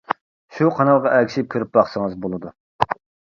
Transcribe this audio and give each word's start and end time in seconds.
شۇ 0.59 0.69
قانالغا 0.79 1.11
ئەگىشىپ 1.17 1.51
كۆرۈپ 1.55 1.71
باقسىڭىز 1.77 2.17
بولىدۇ. 2.27 2.53